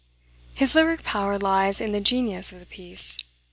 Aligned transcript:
His 0.55 0.73
lyric 0.73 1.03
power 1.03 1.37
lies 1.37 1.79
in 1.79 1.91
the 1.91 1.99
genius 1.99 2.51
of 2.51 2.57
the 2.59 2.65
piece. 2.65 3.19